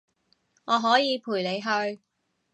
[0.65, 2.01] 我可以陪你去